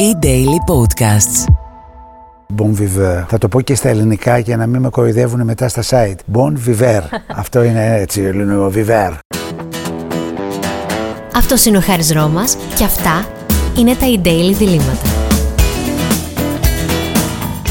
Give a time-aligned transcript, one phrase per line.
[0.00, 1.44] E-Daily Podcasts.
[2.56, 3.24] Bon viveur.
[3.28, 6.16] Θα το πω και στα ελληνικά για να μην με κοροϊδεύουν μετά στα site.
[6.32, 7.02] Bon viveur.
[7.42, 9.18] Αυτό είναι έτσι, ελληνικό viveur.
[11.34, 13.26] Αυτός είναι ο Χάρης Ρώμας και αυτά
[13.78, 15.08] είναι τα E-Daily Διλήμματα.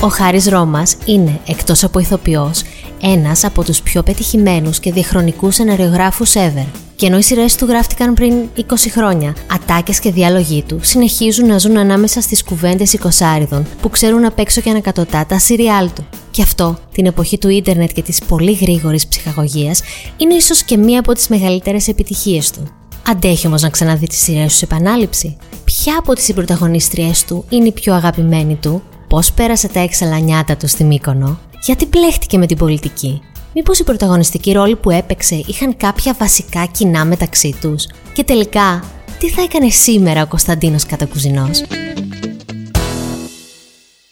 [0.02, 2.64] Ο Χάρης Ρώμας είναι, εκτός από ηθοποιός,
[3.02, 6.85] ένας από τους πιο πετυχημένους και διαχρονικούς σεναριογράφους ever.
[6.96, 8.61] Και ενώ οι σειρές του γράφτηκαν πριν 20
[8.91, 14.39] χρόνια, ατάκες και διάλογοι του συνεχίζουν να ζουν ανάμεσα στις κουβέντες οικοσάριδων που ξέρουν απ'
[14.39, 16.06] έξω και ανακατοτά τα σιριάλ του.
[16.32, 19.82] Και αυτό, την εποχή του ίντερνετ και της πολύ γρήγορης ψυχαγωγίας,
[20.18, 22.68] είναι ίσως και μία από τις μεγαλύτερες επιτυχίες του.
[23.07, 27.68] Αντέχει όμως να ξαναδεί τις σειρές του σε επανάληψη; Ποια από τις συμπροταγωνίστριές του είναι
[27.68, 32.45] η πιο αγαπημένη του, πώς πέρασε τα έξαλα νιάτα του στη Μύκονο, γιατί πλέχτηκε με
[32.45, 33.22] την πολιτική,
[33.58, 38.83] Μήπως οι πρωταγωνιστικοί ρόλοι που έπαιξε είχαν κάποια βασικά κοινά μεταξύ τους; Και τελικά,
[39.19, 41.64] τι θα έκανε σήμερα ο Κωνσταντίνος Κατακουζινός;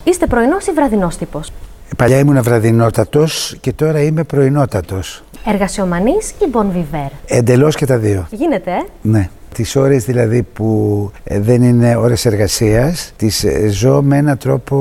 [0.03, 1.51] Είστε πρωινός ή βραδινός τύπος;
[1.97, 5.23] Παλιά ήμουν βραδινότατος και τώρα είμαι πρωινότατος.
[5.45, 7.09] Εργασιομανής ή bon viveur.
[7.25, 8.27] Εντελώς και τα δύο.
[8.31, 9.29] Γίνεται, ε; Ναι.
[9.53, 14.75] Τις ώρες δηλαδή που ε, δεν είναι ώρες εργασίας, τις ε, ζω με έναν τρόπο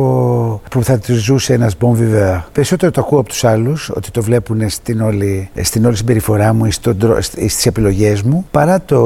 [0.70, 2.42] που θα τις ζούσε ένας bon viveur.
[2.52, 6.52] Περισσότερο το ακούω από τους άλλους, ότι το βλέπουν στην όλη, ε, στην όλη συμπεριφορά
[6.54, 6.70] μου ή
[7.48, 8.96] στις επιλογές μου, παρά το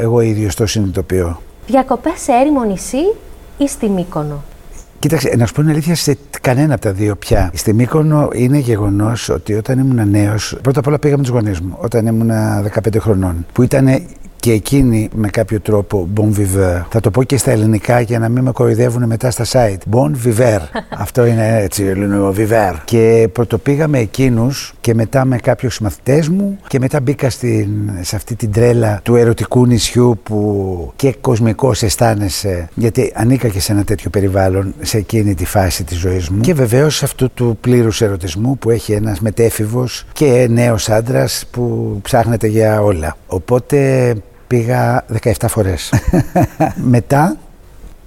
[0.00, 1.40] εγώ ίδιος το συνειδητοποιώ.
[1.66, 3.14] Διακοπές σε έρημο νησί
[3.58, 4.42] ή στη Μύκονο;
[4.98, 7.50] Κοίταξε, να σου πω την αλήθεια, σε κανένα από τα δύο πια.
[7.54, 11.60] Στη Μύκονο είναι γεγονός ότι όταν ήμουν νέος, πρώτα απ' όλα πήγα με τους γονείς
[11.60, 12.30] μου, όταν ήμουν
[12.84, 13.86] 15 χρονών, που ήταν
[14.46, 16.84] και εκείνη με κάποιο τρόπο bon viveur.
[16.88, 19.78] Θα το πω και στα ελληνικά για να μην με κοροϊδεύουν μετά στα site.
[19.90, 20.60] Bon viveur.
[21.04, 22.74] Αυτό είναι έτσι, ελληνικό viveur.
[22.84, 27.68] Και πρωτοπήγα με εκείνους και μετά με κάποιους μαθητές μου και μετά μπήκα στην,
[28.00, 33.72] σε αυτή την τρέλα του ερωτικού νησιού που και κοσμικός αισθάνεσαι γιατί ανήκα και σε
[33.72, 38.00] ένα τέτοιο περιβάλλον σε εκείνη τη φάση της ζωής μου και βεβαίως αυτού του πλήρους
[38.00, 43.16] ερωτισμού που έχει ένας μετέφηβος και νέος άντρας που ψάχνεται για όλα.
[43.26, 44.14] Οπότε
[44.46, 45.92] πήγα 17 φορές.
[46.94, 47.36] Μετά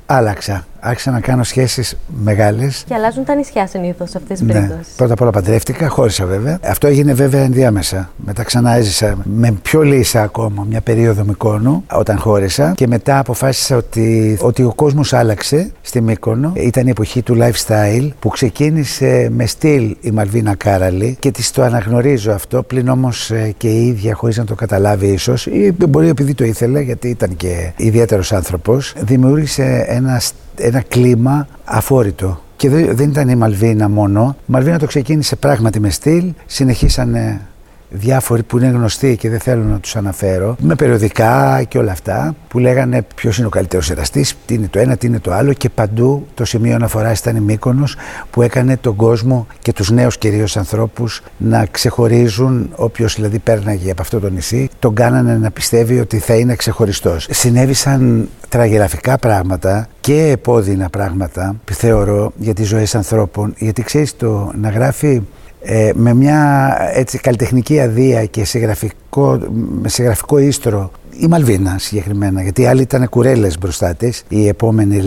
[0.06, 2.84] άλλαξα άρχισα να κάνω σχέσεις μεγάλες.
[2.88, 4.54] Και αλλάζουν τα νησιά συνήθως σε αυτές τις ναι.
[4.54, 4.94] περιπτώσεις.
[4.96, 6.60] Πρώτα απ' όλα παντρεύτηκα, χώρισα βέβαια.
[6.64, 8.10] Αυτό έγινε βέβαια ενδιάμεσα.
[8.16, 13.76] Μετά ξανά έζησα με πιο λύσα ακόμα μια περίοδο Μικόνου όταν χώρισα και μετά αποφάσισα
[13.76, 16.52] ότι, ότι ο κόσμος άλλαξε στη Μύκονο.
[16.56, 21.64] Ήταν η εποχή του lifestyle που ξεκίνησε με στυλ η Μαλβίνα Κάραλη και της το
[21.64, 22.64] αναγνωρίζω αυτό.
[22.64, 26.44] Πλην όμως ε, και η ίδια χωρίς να το καταλάβει ίσως ή μπορεί επειδή το
[26.44, 28.94] ήθελε γιατί ήταν και ιδιαίτερος άνθρωπος.
[29.00, 30.22] Δημιούργησε ένα
[30.60, 32.40] ένα κλίμα αφόρητο.
[32.56, 34.36] Και δεν ήταν η Μαλβίνα μόνο.
[34.40, 37.42] Η Μαλβίνα το ξεκίνησε πράγματι με στυλ, συνεχίσανε
[37.90, 42.36] διάφοροι που είναι γνωστοί και δεν θέλω να τους αναφέρω, με περιοδικά και όλα αυτά,
[42.48, 45.54] που λέγανε ποιος είναι ο καλύτερος εραστής, τι είναι το ένα, τι είναι το άλλο
[45.54, 47.96] και παντού το σημείο αναφοράς ήταν η Μύκονος
[48.32, 54.02] που έκανε τον κόσμο και τους νέους κυρίως ανθρώπους να ξεχωρίζουν, όποιος δηλαδή πέρναγε από
[54.02, 57.28] αυτό το νησί, τον κάνανε να πιστεύει ότι θα είναι ξεχωριστός.
[57.30, 64.70] Συνέβησαν τραγελαφικά πράγματα και επώδυνα πράγματα, θεωρώ, για τις ζωές ανθρώπων, γιατί ξέρεις το να
[64.70, 65.22] γράφει
[65.62, 69.40] ε, με μια έτσι, καλλιτεχνική αδεία και σε γραφικό,
[69.86, 75.02] σε γραφικό ίστρο η Μαλβίνα συγκεκριμένα γιατί οι άλλοι ήταν κουρέλες μπροστά της η επόμενη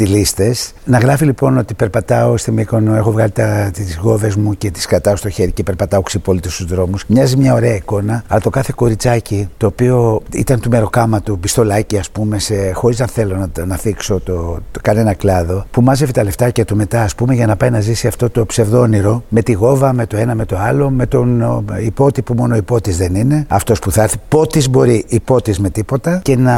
[0.00, 0.54] life στυλίστε.
[0.84, 3.32] Να γράφει λοιπόν ότι περπατάω στη Μύκονο, έχω βγάλει
[3.72, 7.04] τις γόβε μου και τις κρατάω στο χέρι και περπατάω ξυπόλυτη στους δρόμους.
[7.06, 11.98] Μοιάζει μια ωραία εικόνα, αλλά το κάθε κοριτσάκι, το οποίο ήταν του μεροκάμα του, πιστολάκι
[11.98, 12.36] ας πούμε,
[12.72, 16.76] χωρίς να θέλω να, να θίξω το, το, κανένα κλάδο, που μάζευε τα λεφτάκια του
[16.76, 20.06] μετά, ας πούμε, για να πάει να ζήσει αυτό το ψευδόνυρο με τη γόβα, με
[20.06, 21.44] το ένα, με το άλλο, με τον
[21.84, 24.16] υπότι που μόνο υπότης δεν είναι, αυτός που θα έρθει.
[24.28, 26.52] Πότης μπορεί υπότης με τίποτα και να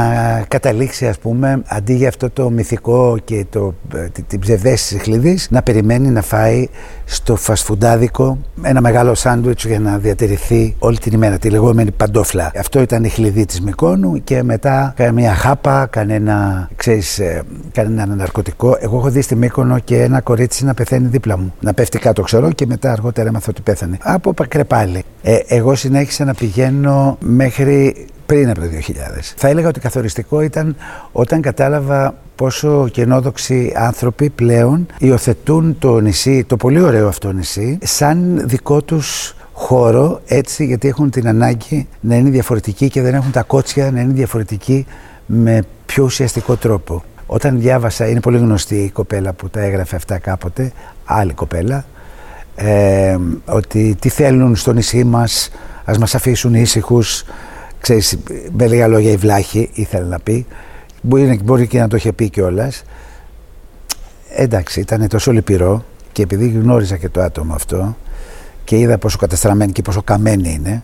[0.47, 5.61] καταλήξει, ας πούμε, αντί για αυτό το μυθικό και το, ε, την ψευδέστηση χλειδής να
[5.61, 6.67] περιμένει να φάει
[7.05, 12.51] στο φασφουντάδικο ένα μεγάλο σάντουιτς για να διατηρηθεί όλη την ημέρα, τη λεγόμενη παντόφλα.
[12.57, 18.15] Αυτό ήταν η χλειδί της Μικόνου και μετά κάνει μια χάπα, κανένα, ξέρεις, ε, κανένα
[18.15, 18.77] ναρκωτικό.
[18.79, 21.53] Εγώ έχω δει στη Μύκονο και ένα κορίτσι να πεθαίνει δίπλα μου.
[21.59, 23.97] Να πέφτει κάτω ξέρω και μετά αργότερα έμαθα ότι πέθανε.
[24.01, 25.03] Από κρεπάλι.
[25.21, 28.93] Ε, εγώ συνέχισα να πηγαίνω μέχρι πριν από το 2000.
[29.35, 30.75] Θα έλεγα ότι καθοριστικό ήταν
[31.11, 38.41] όταν κατάλαβα πόσο κενόδοξοι άνθρωποι πλέον υιοθετούν το νησί, το πολύ ωραίο αυτό νησί, σαν
[38.45, 43.43] δικό τους χώρο έτσι γιατί έχουν την ανάγκη να είναι διαφορετικοί και δεν έχουν τα
[43.43, 44.85] κότσια να είναι διαφορετικοί
[45.25, 47.03] με πιο ουσιαστικό τρόπο.
[47.25, 50.71] Όταν διάβασα, είναι πολύ γνωστή η κοπέλα που τα έγραφε αυτά κάποτε,
[51.05, 51.85] άλλη κοπέλα,
[52.55, 55.49] ε, ότι τι θέλουν στο νησί μας,
[55.85, 57.23] ας μας αφήσουν ήσυχους,
[57.83, 58.17] ξέρεις,
[58.51, 60.45] με λίγα λόγια η βλάχη ήθελε να πει,
[61.01, 62.83] μπορεί, μπορεί και να το είχε πει κιόλας.
[64.35, 67.97] εντάξει, ήταν τόσο λυπηρό και επειδή γνώριζα και το άτομο αυτό
[68.63, 70.83] και είδα πόσο καταστραμμένη και πόσο καμένη είναι,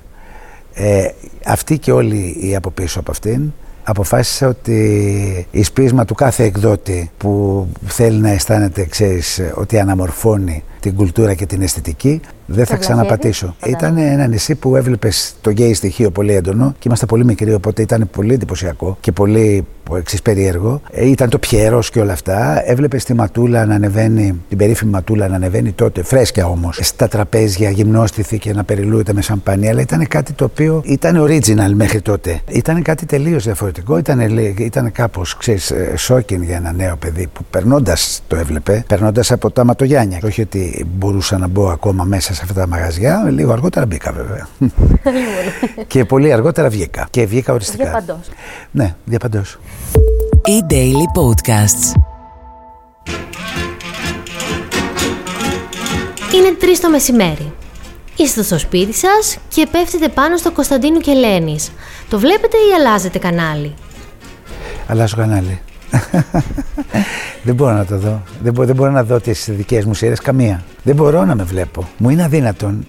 [0.73, 1.07] ε,
[1.45, 3.51] αυτή και όλοι οι από πίσω από αυτήν
[3.83, 10.95] αποφάσισα ότι η σπίσμα του κάθε εκδότη που θέλει να αισθάνεται, ξέρεις, ότι αναμορφώνει την
[10.95, 13.55] κουλτούρα και την αισθητική, δεν θα ξαναπατήσω.
[13.65, 17.81] Ήταν ένα νησί που έβλεπες το γκέι στοιχείο πολύ έντονο και είμαστε πολύ μικροί, οπότε
[17.81, 19.65] ήταν πολύ εντυπωσιακό και πολύ
[19.97, 20.81] εξής περίεργο.
[20.91, 22.69] Ε, ήταν το Πιέρος και όλα αυτά.
[22.69, 27.69] Έβλεπες τη Ματούλα να ανεβαίνει, την περίφημη Ματούλα να ανεβαίνει τότε, φρέσκια όμως, στα τραπέζια,
[27.69, 29.69] γυμνόστηθη και να περιλούεται με σαμπάνια.
[29.69, 32.39] Αλλά ήταν κάτι το οποίο ήταν original μέχρι τότε.
[32.49, 33.97] Ήταν κάτι τελείως διαφορετικό.
[33.97, 34.19] Ήταν,
[34.57, 39.63] ήταν κάπως, ξέρεις, σόκιν για ένα νέο παιδί που περνώντας το έβλεπε, περνώντας από τα
[39.63, 40.19] Ματογιάννια.
[40.23, 43.29] Όχι ότι μπορούσα να μπω ακόμα μέσα σε αυτά τα μαγαζιά.
[43.29, 44.47] Λίγο αργότερα μπήκα βέβαια.
[45.87, 47.07] και πολύ αργότερα βγήκα.
[47.09, 47.83] Και βγήκα οριστικά.
[47.83, 48.29] Διαπαντός.
[48.71, 49.59] Ναι, διαπαντός.
[50.47, 52.01] E-Daily Podcasts.
[56.35, 57.53] Είναι 3 το μεσημέρι.
[58.15, 61.71] Είστε στο σπίτι σας και πέφτετε πάνω στο Κωνσταντίνου και Ελένης.
[62.09, 63.73] Το βλέπετε ή αλλάζετε κανάλι;
[64.87, 65.61] Αλλάζω κανάλι.
[67.45, 68.21] δεν μπορώ να το δω.
[68.43, 70.63] Δεν, μπο- δεν μπορώ να δω τις δικές μου σειρές καμία.
[70.83, 71.87] Δεν μπορώ να με βλέπω.
[71.97, 72.87] Μου είναι αδύνατον.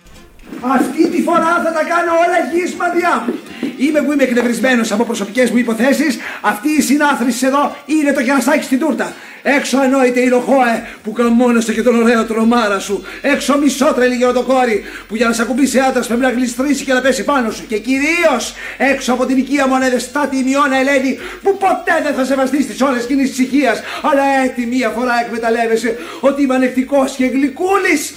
[0.75, 3.35] Αυτή τη φορά θα τα κάνω όλα γης μαδιά μου.
[3.81, 6.19] Είμαι που είμαι εκνευρισμένος από προσωπικές μου υποθέσεις.
[6.41, 9.15] Αυτή η συνάθρηση εδώ είναι το κεραστάκι στην τούρτα.
[9.43, 13.05] Έξω ανόητε η λοχόε που καμώνεσαι και τον ωραίο τρομάρα σου.
[13.21, 17.25] Έξω μισότρελη γεροντοκόρη που για να σε ακουμπήσει άντρας πρέπει να γλιστρήσει και να πέσει
[17.25, 17.67] πάνω σου.
[17.67, 22.25] Και κυρίως έξω από την οικία μου ανεδεστάτη η Μιώνα Ελένη που ποτέ δεν θα
[22.25, 23.81] σεβαστείς τις ώρες κοινής ησυχίας.
[24.03, 28.15] Αλλά έτσι μία φορά εκμεταλλεύεσαι ότι είμαι ανεκτικός και γλυκούλης.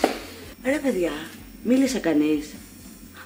[0.65, 1.11] Ρε παιδιά,
[1.63, 2.45] μίλησε κανείς.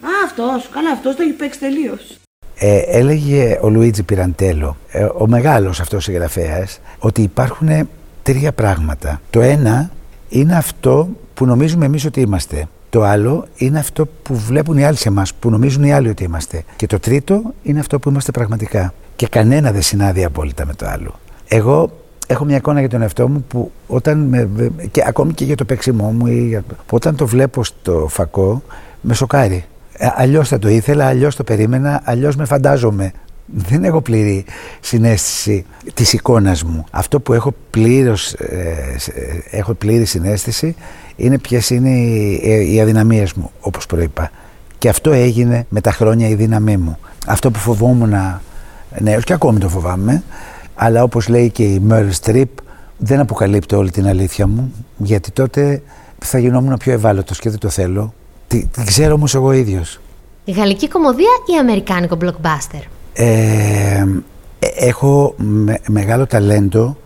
[0.01, 2.17] Α, αυτός, καλά αυτός το έχει παίξει τελείως.
[2.59, 7.69] Ε, έλεγε ο Λουίτζι Πιραντέλο, ε, ο μεγάλος αυτός συγγραφέας, ότι υπάρχουν
[8.23, 9.21] τρία πράγματα.
[9.29, 9.91] Το ένα
[10.29, 12.67] είναι αυτό που νομίζουμε εμείς ότι είμαστε.
[12.89, 16.23] Το άλλο είναι αυτό που βλέπουν οι άλλοι σε εμάς, που νομίζουν οι άλλοι ότι
[16.23, 16.63] είμαστε.
[16.75, 18.93] Και το τρίτο είναι αυτό που είμαστε πραγματικά.
[19.15, 21.19] Και κανένα δεν συνάδει απόλυτα με το άλλο.
[21.47, 21.91] Εγώ
[22.27, 24.49] έχω μια εικόνα για τον εαυτό μου που όταν με,
[24.91, 28.61] και ακόμη και για το παίξιμό μου ή για, που όταν το βλέπω στο φακό
[29.01, 29.65] με σοκάρει.
[29.97, 33.11] Ε, αλλιώς θα το ήθελα, αλλιώς το περίμενα, αλλιώς με φαντάζομαι.
[33.45, 34.45] Δεν έχω πλήρη
[34.79, 36.85] συνέστηση της εικόνας μου.
[36.91, 40.75] Αυτό που έχω πλήρως, ε, ε, έχω πλήρη συνέστηση
[41.15, 44.31] είναι ποιες είναι οι, ε, οι αδυναμίες μου, όπως προείπα.
[44.77, 46.97] Και αυτό έγινε με τα χρόνια η δύναμή μου.
[47.27, 48.13] Αυτό που φοβόμουν
[48.99, 50.23] νέος και ακόμη το φοβάμαι,
[50.75, 52.49] αλλά όπως λέει και η Meryl Streep,
[52.97, 55.81] δεν αποκαλύπτω όλη την αλήθεια μου, γιατί τότε
[56.19, 58.13] θα γινόμουν πιο ευάλωτος και δεν το θέλω.
[58.47, 59.99] Τι, την ξέρω όμως εγώ ίδιος.
[60.45, 62.81] Γαλλική κομμωδία ή αμερικάνικο blockbuster;
[63.13, 63.25] Ε,
[64.59, 66.97] ε, έχω με- μεγάλο ταλέντο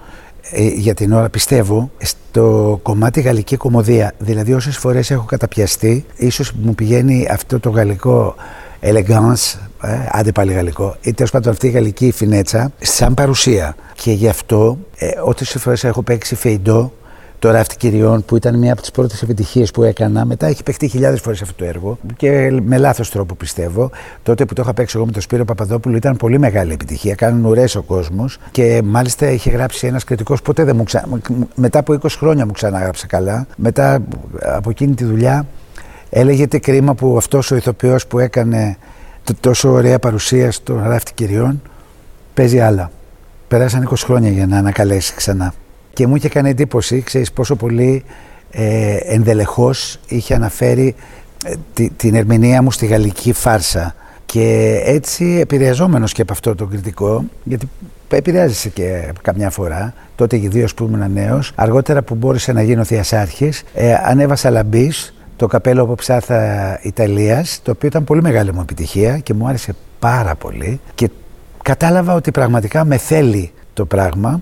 [0.51, 4.13] ε, για την ώρα πιστεύω στο κομμάτι γαλλική κομμωδία.
[4.17, 8.35] Δηλαδή όσες φορές έχω καταπιαστεί ίσως μου πηγαίνει αυτό το γαλλικό
[8.81, 13.75] elegance, ε, άντε πάλι γαλλικό, ή τέλος πάντων αυτή η γαλλική φινέτσα, σαν παρουσία.
[13.95, 16.91] Και γι' αυτό, ε, όσες φορές έχω παίξει φεϊντό,
[17.41, 20.25] το ράφτη κυριών που ήταν μια από τις πρώτες επιτυχίες που έκανα.
[20.25, 23.89] Μετά έχει παιχτεί χιλιάδες φορές αυτό το έργο και με λάθος τρόπο πιστεύω.
[24.23, 27.15] Τότε που το είχα παίξει εγώ με τον Σπύρο Παπαδόπουλο ήταν πολύ μεγάλη επιτυχία.
[27.15, 30.41] Κάνουν ουρέ ο κόσμος και μάλιστα είχε γράψει ένας κριτικός.
[30.41, 31.05] Ποτέ δεν μου ξα...
[31.55, 33.47] Μετά από 20 χρόνια μου ξανάγραψε καλά.
[33.57, 33.99] Μετά
[34.41, 35.45] από εκείνη τη δουλειά
[36.09, 38.77] έλεγε τι κρίμα που αυτός ο ηθοποιός που έκανε
[39.23, 41.61] τ- τόσο ωραία παρουσία στο ράφτη κυριών
[42.33, 42.91] παίζει άλλα.
[43.47, 45.53] Περάσαν 20 χρόνια για να ανακαλέσει ξανά.
[45.93, 48.03] Και μου είχε κάνει εντύπωση, ξέρεις πόσο πολύ
[48.51, 50.95] ε, ενδελεχώς είχε αναφέρει
[51.45, 53.95] ε, τη- την ερμηνεία μου στη γαλλική φάρσα.
[54.25, 57.69] Και έτσι επηρεαζόμενος και από αυτό το κριτικό, γιατί
[58.09, 63.63] επηρεάζεσαι και καμιά φορά, τότε ιδίω που ήμουν νέος, αργότερα που μπόρεσε να γίνω θεασάρχης,
[63.73, 69.17] ε, ανέβασα λαμπής το καπέλο από ψάθα Ιταλίας, το οποίο ήταν πολύ μεγάλη μου επιτυχία
[69.17, 71.09] και μου άρεσε πάρα πολύ και
[71.63, 74.41] κατάλαβα ότι πραγματικά με θέλει το πράγμα.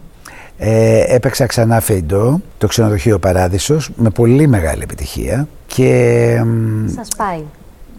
[0.61, 7.43] Ε, έπαιξα ξανά Φεϊντό, το ξενοδοχείο Παράδεισος, με πολύ μεγάλη επιτυχία και μ, Σας πάει.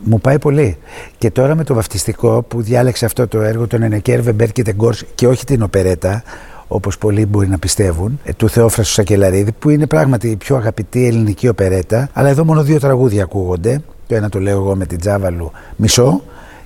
[0.02, 0.76] μου πάει πολύ.
[1.19, 5.05] Και τώρα με το βαφτιστικό που διάλεξε αυτό το έργο, τον Ενεκέρ Βεμπέρ και Τεγκόρς
[5.14, 6.23] και όχι την οπερέτα,
[6.69, 11.07] όπως πολλοί μπορεί να πιστεύουν, ε, του Θεόφρασου Σακελαρίδη, που είναι πράγματι η πιο αγαπητή
[11.07, 13.83] ελληνική οπερέτα, αλλά εδώ μόνο δύο τραγούδια ακούγονται.
[14.07, 16.23] Το ένα το λέω εγώ με την Τζάβαλου μισό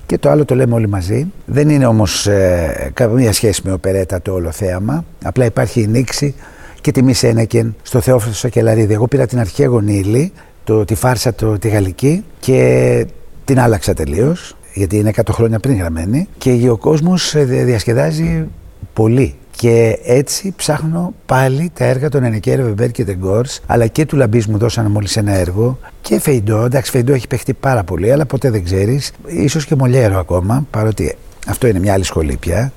[0.06, 1.26] και το άλλο το λέμε όλοι μαζί.
[1.46, 5.04] Δεν είναι όμως ε, καμία σχέση με οπερέτα το όλο θέαμα.
[5.25, 6.34] Απλά υπάρχει η νήξη
[6.80, 8.92] και τιμή Σένεκεν στο Θεόφρασο Σακελαρίδη.
[8.92, 10.32] Εγώ πήρα την αρχαία γονίλη,
[10.64, 13.06] το, τη φάρσα το, τη γαλλική και
[13.44, 16.28] την άλλαξα τελείως, γιατί είναι 100 χρόνια πριν γραμμένη.
[16.38, 18.49] Και ο κόσμος διασκεδάζει
[18.92, 19.34] πολύ.
[19.56, 24.46] Και έτσι ψάχνω πάλι τα έργα των Ενικέρε Βεμπέρ και Τεγκόρς, αλλά και του Λαμπής
[24.46, 25.78] μου δώσανε μόλις ένα έργο.
[26.00, 29.12] Και Φεϊντό, εντάξει, Φεϊντό έχει παιχτεί πάρα πολύ, αλλά ποτέ δεν ξέρεις.
[29.49, 32.73] σω και Μολιέρο ακόμα, παρότι αυτό είναι μια άλλη σχολή πια,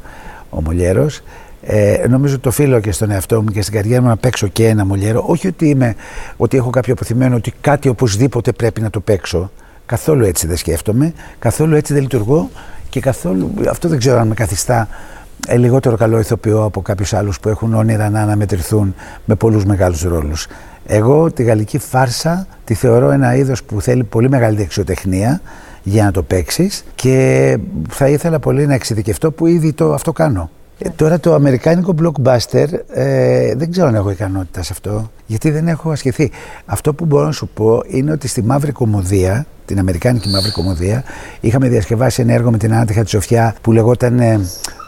[0.50, 1.22] ο Μολιέρος.
[1.62, 4.68] Ε, νομίζω το φίλο και στον εαυτό μου και στην καριέρα μου να παίξω και
[4.68, 5.24] ένα Μολιέρο.
[5.28, 5.96] Όχι ότι, είμαι,
[6.38, 9.52] ότι έχω κάποιο αποθυμένο ότι κάτι οπωσδήποτε πρέπει να το παίξω.
[9.86, 12.50] Καθόλου έτσι δεν σκέφτομαι, καθόλου έτσι δεν λειτουργώ
[12.90, 15.17] και καθόλου αυτό δεν ξέρω αν με καθιστά ε,
[15.56, 20.48] λιγότερο καλό ηθοποιό από κάποιους άλλους που έχουν όνειρα να αναμετρηθούν με πολλούς μεγάλους ρόλους.
[20.86, 25.42] Εγώ τη γαλλική φάρσα τη θεωρώ ένα είδος που θέλει πολύ μεγάλη δεξιοτεχνία
[25.84, 27.58] για να το παίξεις και
[27.90, 30.50] θα ήθελα πολύ να εξειδικευτώ που ήδη το, αυτό κάνω.
[30.80, 35.68] Ε, τώρα το αμερικάνικο blockbuster ε, δεν ξέρω αν έχω ικανότητα σε αυτό γιατί δεν
[35.68, 36.32] έχω ασκηθεί.
[36.66, 41.04] Αυτό που μπορώ να σου πω είναι ότι στη Μαύρη Κομμωδία, την Αμερικάνικη Μαύρη Κομμωδία,
[41.40, 44.40] είχαμε διασκευάσει ένα έργο με την Άννα Σοφιά που λεγόταν ε,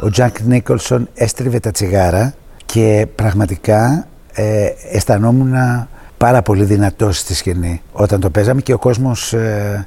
[0.01, 2.33] Ο Τζακ Νίκολσον έστριβε τα τσιγάρα
[2.65, 5.53] και πραγματικά ε, αισθανόμουν
[6.17, 9.85] πάρα πολύ δυνατός στη σκηνή όταν το παίζαμε και ο κόσμος ε,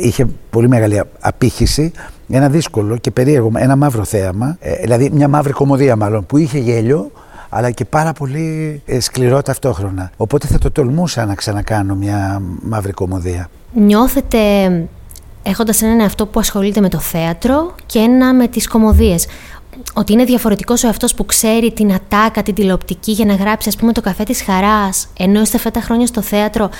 [0.00, 1.92] είχε πολύ μεγάλη απήχηση
[2.36, 6.58] ένα δύσκολο και περίεργο, ένα μαύρο θέαμα, ε, δηλαδή μια μαύρη κομμωδία μάλλον, που είχε
[6.58, 7.10] γέλιο,
[7.48, 10.10] αλλά και πάρα πολύ ε, σκληρό ταυτόχρονα.
[10.16, 13.48] Οπότε θα το τολμούσα να ξανακάνω μια μαύρη κομμωδία.
[13.72, 14.38] Νιώθετε
[15.42, 19.26] έχοντας έναν εαυτό που ασχολείται με το θέατρο και ένα με τις κομμωδίες.
[19.94, 23.76] Ότι είναι διαφορετικός ο εαυτός που ξέρει την ατάκα, την τηλεοπτική για να γράψει ας
[23.76, 26.70] πούμε το καφέ της χαράς, ενώ είστε αυτά τα χρόνια στο θέατρο.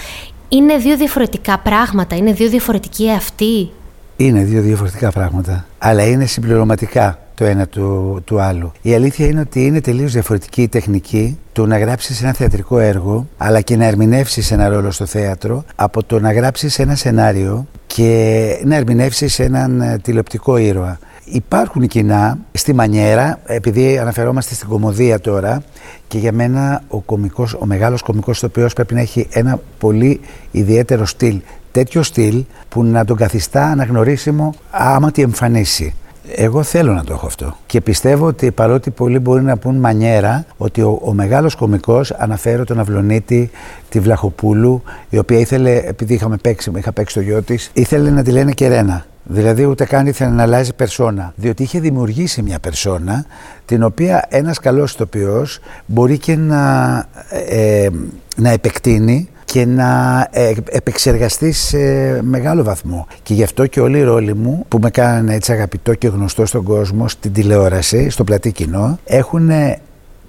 [0.55, 3.71] Είναι δύο διαφορετικά πράγματα, είναι δύο διαφορετικοί εαυτοί.
[4.17, 8.73] Είναι δύο διαφορετικά πράγματα, αλλά είναι συμπληρωματικά το ένα του, του άλλου.
[8.83, 13.27] Η αλήθεια είναι ότι είναι τελείως διαφορετική η τεχνική του να γράψεις ένα θεατρικό έργο,
[13.37, 18.61] αλλά και να ερμηνεύσεις ένα ρόλο στο θέατρο, από το να γράψεις ένα σενάριο και
[18.65, 20.99] να ερμηνεύσεις έναν ε, τηλεοπτικό ήρωα.
[21.25, 25.63] Υπάρχουν κοινά στη μανιέρα, επειδή αναφερόμαστε στην κομμωδία τώρα,
[26.09, 31.07] και για μένα ο, κομικός, ο μεγάλος κομικός τοπιός πρέπει να έχει ένα πολύ ιδιαίτερο
[31.07, 31.41] στυλ
[31.73, 35.95] τέτοιο στυλ που να τον καθιστά αναγνωρίσιμο άμα τη εμφανίσει.
[36.35, 37.57] Εγώ θέλω να το έχω αυτό.
[37.67, 42.65] Και πιστεύω ότι παρότι πολλοί μπορεί να πούν μανιέρα, ότι ο, ο μεγάλος κωμικό, αναφέρω
[42.65, 43.51] τον Αυλονίτη,
[43.89, 48.23] τη Βλαχοπούλου, η οποία ήθελε, επειδή είχαμε παίξει, είχα παίξει το γιο της, ήθελε να
[48.23, 49.07] τη λένε Κερένα.
[49.25, 51.33] Δηλαδή ούτε καν ήθελε να αλλάζει περσόνα.
[51.37, 53.25] Διότι είχε δημιουργήσει μια περσόνα
[53.65, 56.97] την οποία ένας καλός ηθοποιός μπορεί και να,
[57.31, 57.91] ε, ε
[58.37, 61.79] να επεκτείνει και να ε, επεξεργαστεί σε
[62.23, 63.07] μεγάλο βαθμό.
[63.23, 66.47] Και γι' αυτό και όλοι οι ρόλοι μου που με κάνανε έτσι αγαπητό και γνωστό
[66.47, 69.51] στον κόσμο, στην τηλεόραση, στο πλατή κοινό, έχουν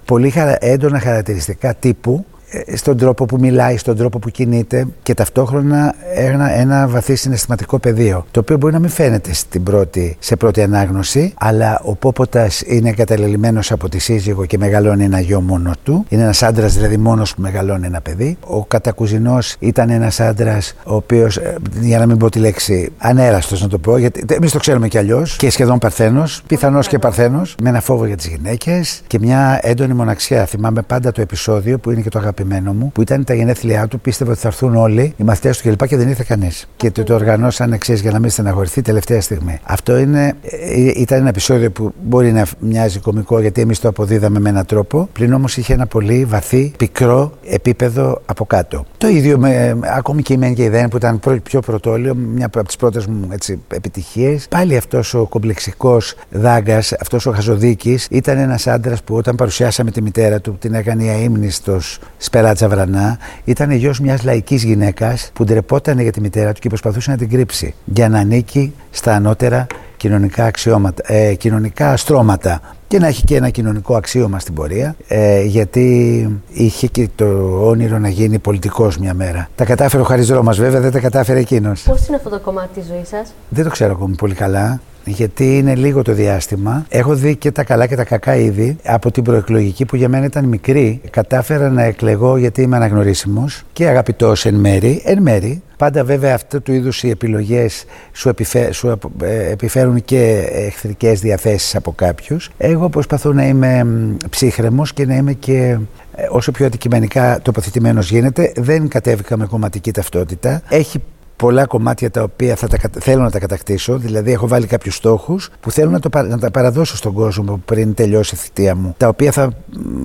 [0.04, 2.33] πολύ έντονα χαρακτηριστικά τύπου ε,
[2.74, 8.26] στον τρόπο που μιλάει, στον τρόπο που κινείται και ταυτόχρονα ένα, ένα βαθύ συναισθηματικό πεδίο.
[8.30, 12.88] Το οποίο μπορεί να μην φαίνεται στην πρώτη, σε πρώτη ανάγνωση, αλλά ο Πόποτας είναι
[12.88, 16.04] εγκαταλελειμμένος από τη σύζυγο και μεγαλώνει ένα γιο μόνο του.
[16.08, 18.36] Είναι ένας άντρας δηλαδή μόνος που μεγαλώνει ένα παιδί.
[18.40, 23.62] Ο Κατακουζινός ήταν ένας άντρας ο οποίος, ε, για να μην πω τη λέξη, ανέραστος
[23.62, 27.54] να το πω, γιατί εμείς το ξέρουμε κι αλλιώς και σχεδόν παρθένος, πιθανώς και παρθένος,
[27.62, 30.46] με ένα φόβο για τις γυναίκες και μια έντονη μοναξιά.
[30.46, 33.88] Θυμάμαι πάντα το επεισόδιο που είναι και το αγαπημένο αγαπημένο μου, που ήταν τα γενέθλιά
[33.88, 35.86] του, πίστευε ότι θα έρθουν όλοι οι μαθητές του κλπ.
[35.86, 36.68] Και, δεν ήρθε κανείς.
[36.76, 39.58] Και το, το οργανώσαν εξής για να μην στεναχωρηθεί τελευταία στιγμή.
[39.62, 44.40] Αυτό είναι, ε, ήταν ένα επεισόδιο που μπορεί να μοιάζει κωμικό γιατί εμείς το αποδίδαμε
[44.40, 48.84] με έναν τρόπο, πλην όμως είχε ένα πολύ βαθύ, πικρό επίπεδο από κάτω.
[48.98, 52.46] Το ίδιο με, ακόμη και η Μεν και η Δέν που ήταν πιο πρωτόλιο, μια
[52.46, 53.28] από τις πρώτες μου
[53.68, 54.46] επιτυχίες.
[54.48, 60.02] Πάλι αυτός ο κομπλεξικός δάγκας, αυτός ο Χαζοδίκης, ήταν ένας άντρας που όταν παρουσιάσαμε τη
[60.02, 66.12] μητέρα του την έκανε αείμνηστος Σπεράτσα Βρανά ήταν γιος μιας λαϊκής γυναίκας που ντρεπόταν για
[66.12, 69.66] τη μητέρα του και προσπαθούσε να την κρύψει για να ανήκει στα ανώτερα
[69.96, 75.42] κοινωνικά, αξιώματα, ε, κοινωνικά στρώματα και να έχει και ένα κοινωνικό αξίωμα στην πορεία ε,
[75.42, 77.24] γιατί είχε και το
[77.68, 79.48] όνειρο να γίνει πολιτικός μια μέρα.
[79.54, 81.82] Τα κατάφερε ο Χαριζρό μας βέβαια, δεν τα κατάφερε εκείνος.
[81.82, 85.58] Πώς είναι αυτό το κομμάτι της ζωής σας; Δεν το ξέρω ακόμη πολύ καλά γιατί
[85.58, 86.86] είναι λίγο το διάστημα.
[86.88, 90.24] Έχω δει και τα καλά και τα κακά ήδη από την προεκλογική που για μένα
[90.24, 91.00] ήταν μικρή.
[91.10, 95.02] Κατάφερα να εκλεγώ γιατί είμαι αναγνωρίσιμος και αγαπητός εν μέρη.
[95.04, 95.62] Εν μέρη.
[95.76, 101.74] Πάντα βέβαια αυτού του είδους οι επιλογές σου, επιφέ, σου ε, επιφέρουν και εχθρικές διαθέσεις
[101.74, 102.50] από κάποιους.
[102.56, 103.86] Εγώ προσπαθώ να είμαι
[104.30, 105.78] ψύχρεμος και να είμαι και
[106.16, 108.52] ε, όσο πιο αντικειμενικά τοποθετημένος γίνεται.
[108.56, 110.62] Δεν κατέβηκα με κομματική ταυτότητα.
[110.68, 111.02] Έχει
[111.36, 113.98] πολλά κομμάτια τα οποία θα τα, θέλω να τα κατακτήσω.
[113.98, 117.94] Δηλαδή, έχω βάλει κάποιους στόχους που θέλω να, το, να τα παραδώσω στον κόσμο πριν
[117.94, 118.94] τελειώσει η θητεία μου.
[118.96, 119.50] Τα οποία θα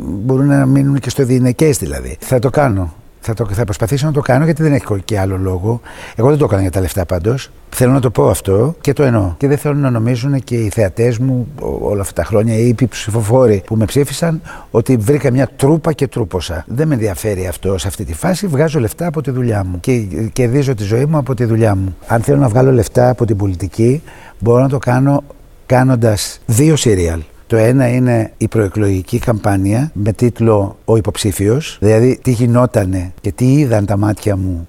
[0.05, 2.17] μπορούν να μείνουν και στο διηνεκέ δηλαδή.
[2.19, 2.93] Θα το κάνω.
[3.19, 5.81] Θα, το, θα προσπαθήσω να το κάνω γιατί δεν έχει και άλλο λόγο.
[6.15, 7.49] Εγώ δεν το έκανα για τα λεφτά πάντως.
[7.69, 9.33] Θέλω να το πω αυτό και το εννοώ.
[9.37, 11.47] Και δεν θέλω να νομίζουν και οι θεατές μου
[11.81, 16.07] όλα αυτά τα χρόνια ή οι ψηφοφόροι που με ψήφισαν ότι βρήκα μια τρούπα και
[16.07, 16.65] τρούποσα.
[16.67, 18.47] Δεν με ενδιαφέρει αυτό σε αυτή τη φάση.
[18.47, 19.97] Βγάζω λεφτά από τη δουλειά μου και
[20.33, 21.95] κερδίζω τη ζωή μου από τη δουλειά μου.
[22.07, 24.01] Αν θέλω να βγάλω λεφτά από την πολιτική,
[24.39, 25.23] μπορώ να το κάνω
[25.65, 27.21] κάνοντας δύο σύριαλ.
[27.49, 33.53] Το ένα είναι η προεκλογική καμπάνια με τίτλο «Ο υποψήφιος», δηλαδή τι γινότανε και τι
[33.53, 34.67] είδαν τα μάτια μου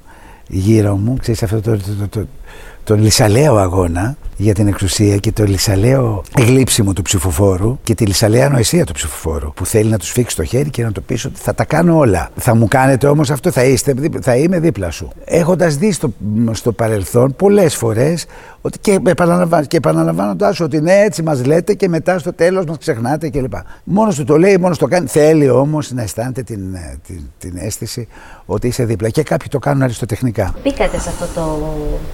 [0.49, 1.17] γύρω μου.
[1.21, 2.27] Ξέρεις αυτό το, το, το,
[2.85, 8.47] το λυσαλαίο αγώνα για την εξουσία και το λυσαλαίο γλύψιμο του ψηφοφόρου και τη λυσαλαία
[8.47, 11.41] ανοησία του ψηφοφόρου που θέλει να τους φίξει το χέρι και να το πει ότι
[11.41, 12.31] θα τα κάνω όλα.
[12.37, 15.11] Θα μου κάνετε όμως αυτό, θα, είστε, θα είμαι δίπλα σου.
[15.25, 16.13] Έχοντας δει στο,
[16.53, 18.27] στο παρελθόν πολλές φορές
[18.61, 22.79] ότι και, επαναλαμβάνω, και επαναλαμβάνοντα ότι ναι, έτσι μας λέτε και μετά στο τέλος μας
[22.79, 23.53] ξεχνάτε κλπ.
[23.85, 25.07] Μόνος του το λέει, μόνος το κάνει.
[25.07, 28.09] Θέλει όμως να αισθάνεται την, την, την αίσθηση
[28.47, 29.09] ότι είσαι δίπλα.
[29.09, 30.55] Και κάποιοι το κάνουν αριστοτεχνικά.
[30.63, 31.59] Μπήκατε σε αυτό το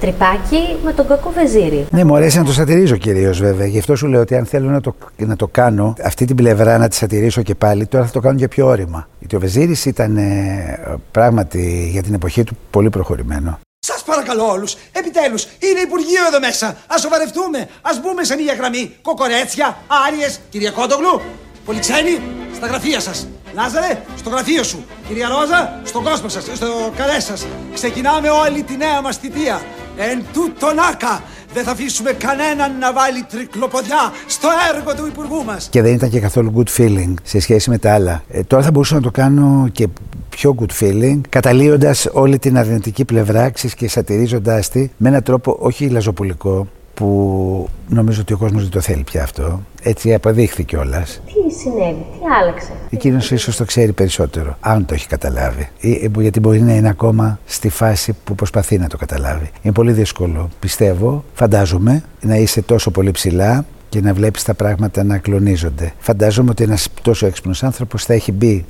[0.01, 1.87] τρυπάκι με τον κακό βεζίρι.
[1.91, 3.67] Ναι, μου αρέσει να το σατυρίζω κυρίως βέβαια.
[3.67, 6.79] Γι' αυτό σου λέω ότι αν θέλω να το, να το κάνω, αυτή την πλευρά
[6.79, 9.09] να τη σατυρίσω και πάλι, τώρα θα το κάνω και πιο όρημα.
[9.19, 13.59] Γιατί ο Βεζίρης ήταν ε, πράγματι για την εποχή του πολύ προχωρημένο.
[13.79, 16.67] Σας παρακαλώ όλους, επιτέλους, είναι Υπουργείο εδώ μέσα.
[16.67, 18.97] Α σοβαρευτούμε, ας μπούμε σε μια γραμμή.
[19.03, 21.21] Κοκορέτσια, άριες, κυρία Κόντογλου,
[21.65, 22.21] Πολυξένη,
[22.57, 23.29] στα γραφεία σας.
[23.55, 24.85] Λάζαρε, στο γραφείο σου.
[25.09, 27.47] Κυρία Ρόζα, στον κόσμο σας, στο καλές σας.
[27.75, 29.61] Ξεκινάμε όλη τη νέα μας θητεία.
[29.97, 31.23] Εν τούτον άκα,
[31.57, 35.69] δεν θα αφήσουμε κανέναν να βάλει τρικλοποδιά στο έργο του Υπουργού μας.
[35.71, 38.23] Και δεν ήταν και καθόλου good feeling σε σχέση με τα άλλα.
[38.29, 39.89] Ε, τώρα θα μπορούσα να το κάνω και
[40.29, 45.89] πιο good feeling, καταλύοντας όλη την αρνητική πλευρά και σατυρίζοντά τη με έναν τρόπο όχι
[45.89, 46.67] λαζοπολικό,
[46.97, 49.61] που νομίζω ότι ο κόσμος δεν το θέλει πια αυτό.
[49.83, 51.21] Έτσι αποδείχθηκε κιόλας.
[51.25, 55.69] Τι συνέβη, τι άλλαξε; Εκείνος ίσως το ξέρει περισσότερο, αν το έχει καταλάβει.
[55.81, 59.51] Ή, γιατί μπορεί να είναι ακόμα στη φάση που προσπαθεί να το καταλάβει.
[59.63, 65.05] Είναι πολύ δύσκολο, πιστεύω, φαντάζομαι, να είσαι τόσο πολύ ψηλά και να βλέπεις τα πράγματα
[65.05, 65.93] να κλονίζονται.
[65.99, 68.65] Φαντάζομαι ότι ένας τόσο έξυπνος άνθρωπος θα έχει μπει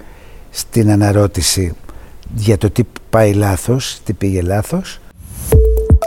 [0.50, 1.74] στην αναρώτηση
[2.34, 5.00] για το τι πάει λάθος, τι πήγε λάθος.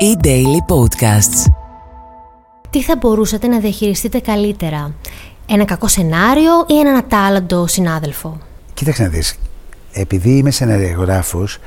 [0.02, 1.69] E-Daily Podcasts
[2.70, 4.94] τι θα μπορούσατε να διαχειριστείτε καλύτερα,
[5.46, 8.38] ένα κακό σενάριο ή έναν ατάλλαντο συνάδελφο;
[8.74, 9.40] Κοίταξε να δεις,
[9.92, 11.58] επειδή είμαι σεναριογράφος,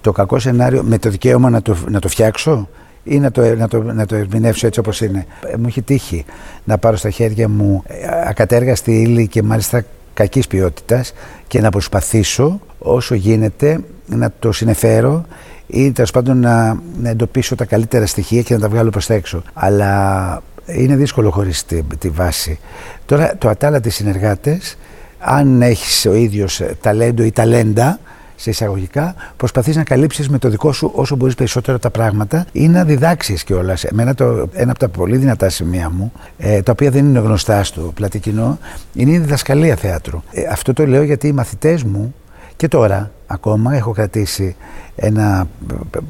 [0.00, 2.68] το κακό σενάριο με το δικαίωμα να το, να το φτιάξω
[3.04, 5.26] ή να το, να, το, να το ερμηνεύσω έτσι όπως είναι.
[5.58, 6.24] Μου έχει τύχει
[6.64, 7.94] να πάρω στα χέρια μου ε,
[8.28, 11.12] ακατέργαστη ύλη και μάλιστα κακής ποιότητας
[11.46, 15.24] και να προσπαθήσω όσο γίνεται να το συνεφέρω
[15.66, 19.14] ή τέλος πάντων να, να εντοπίσω τα καλύτερα στοιχεία και να τα βγάλω προς τα
[19.14, 19.42] έξω.
[19.54, 22.58] Αλλά είναι δύσκολο χωρίς τη, τη βάση.
[23.06, 24.76] Τώρα το ατάλλατοι συνεργάτες,
[25.18, 27.98] αν έχεις ο ίδιος ταλέντο ή ταλέντα,
[28.36, 32.68] σε εισαγωγικά, προσπαθείς να καλύψεις με το δικό σου όσο μπορείς περισσότερο τα πράγματα ή
[32.68, 33.84] να διδάξεις κιόλας.
[33.84, 37.64] Εμένα το, ένα από τα πολύ δυνατά σημεία μου, ε, τα οποία δεν είναι γνωστά
[37.64, 38.58] στο πλατή κοινό,
[38.92, 40.22] είναι η διδασκαλία θεάτρου.
[40.30, 42.14] Ε, αυτό το λέω γιατί οι μαθητές μου
[42.56, 44.56] και τώρα ακόμα έχω κρατήσει
[44.96, 45.48] ένα,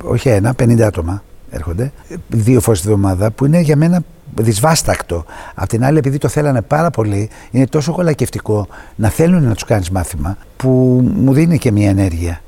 [0.04, 1.92] όχι ένα, 50 άτομα έρχονται,
[2.28, 4.02] δύο φορές τη εβδομάδα, που είναι για μένα
[4.35, 5.24] δυσβάστακτο.
[5.54, 9.64] Απ' την άλλη, επειδή το θέλανε πάρα πολύ, είναι τόσο κολακευτικό να θέλουν να τους
[9.64, 10.68] κάνεις μάθημα, που
[11.16, 12.40] μου δίνει και μια ενέργεια.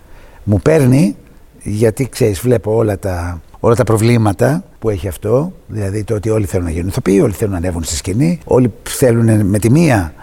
[0.44, 1.16] Μου παίρνει,
[1.62, 6.46] γιατί ξέρεις, βλέπω όλα τα, όλα τα προβλήματα που έχει αυτό, δηλαδή το ότι όλοι
[6.46, 10.14] θέλουν να γίνουν ηθοποιοί, όλοι θέλουν να ανέβουν στη σκηνή, όλοι θέλουν με τη μία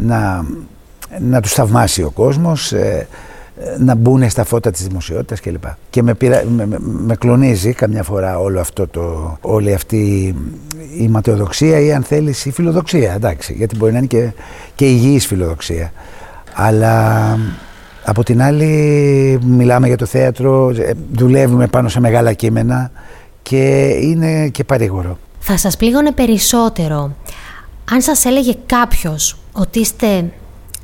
[0.00, 0.46] να,
[1.20, 3.06] να τους θαυμάσει ο κόσμος, ε,
[3.78, 5.64] να μπουν στα φώτα της δημοσιότητας κλπ.
[5.90, 6.44] Και με, πειρα...
[6.48, 10.34] με, με, κλονίζει καμιά φορά όλο αυτό το, όλη αυτή
[10.98, 14.32] η ματαιοδοξία ή αν θέλεις η φιλοδοξία, εντάξει, γιατί μπορεί να είναι και,
[14.74, 15.92] και υγιής φιλοδοξία.
[16.54, 17.38] Αλλά
[18.04, 22.90] από την άλλη μιλάμε για το θέατρο, ε, δουλεύουμε πάνω σε μεγάλα κείμενα
[23.42, 25.18] και είναι και παρήγορο.
[25.38, 27.12] Θα σας πλήγωνε περισσότερο
[27.90, 30.30] αν σας έλεγε κάποιος ότι είστε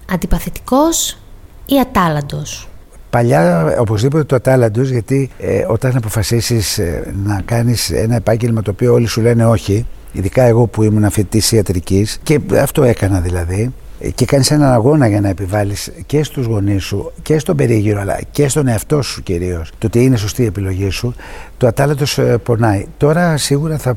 [0.06, 1.18] αντιπαθητικός
[1.66, 2.68] ή ατάλλαντος;
[3.14, 8.92] Παλιά οπωσδήποτε το ατάλλαντος γιατί ε, όταν αποφασίσεις ε, να κάνεις ένα επάγγελμα το οποίο
[8.92, 14.10] όλοι σου λένε όχι ειδικά εγώ που ήμουν φοιτητής ιατρικής και αυτό έκανα δηλαδή ε,
[14.10, 18.18] και κάνεις έναν αγώνα για να επιβάλλεις και στους γονείς σου και στον περίγυρο αλλά
[18.30, 21.14] και στον εαυτό σου κυρίως το ότι είναι σωστή η επιλογή σου
[21.56, 23.96] το ατάλλαντος πονάει τώρα σίγουρα θα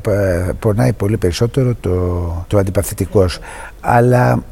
[0.58, 1.90] πονάει πολύ περισσότερο το,
[2.46, 3.38] το αντιπαθητικός
[3.80, 4.42] αλλά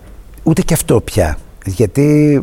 [0.42, 1.36] ούτε και αυτό πια
[1.66, 2.42] γιατί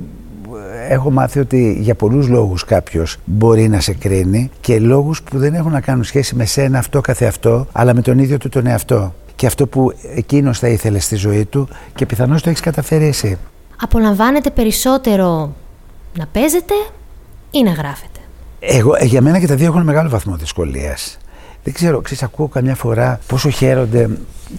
[0.90, 5.54] έχω μάθει ότι για πολλούς λόγους κάποιος μπορεί να σε κρίνει και λόγους που δεν
[5.54, 9.14] έχουν να κάνουν σχέση με σένα αυτό καθεαυτό, αλλά με τον ίδιο του τον εαυτό.
[9.36, 13.38] Και αυτό που εκείνος θα ήθελε στη ζωή του και πιθανώς το έχεις καταφέρει εσύ.
[13.82, 15.54] Απολαμβάνετε περισσότερο
[16.18, 16.74] να παίζετε
[17.52, 18.20] ή να γράφετε;
[18.60, 21.18] Εγώ, ε, για μένα και τα δύο έχουν μεγάλο βαθμό δυσκολίας.
[21.64, 24.10] Δεν ξέρω, ξέρεις, ακούω καμιά φορά πόσο χαίρονται